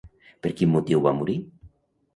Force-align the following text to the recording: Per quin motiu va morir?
Per 0.47 0.53
quin 0.61 0.73
motiu 0.77 1.05
va 1.09 1.15
morir? 1.21 1.39